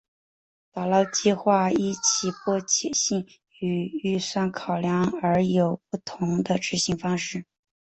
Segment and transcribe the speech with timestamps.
[0.71, 3.23] 打捞计画依其迫切性
[3.59, 7.45] 与预算考量而有不同的执行方式。